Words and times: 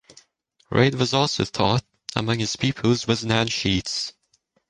Reid 0.71 0.95
also 1.13 1.45
taught; 1.45 1.85
among 2.15 2.39
his 2.39 2.55
pupils 2.55 3.05
was 3.05 3.23
Nan 3.23 3.49
Sheets. 3.49 4.13